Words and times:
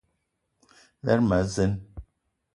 Lerma 1.05 1.37
a 1.41 1.45
zeen. 1.53 1.73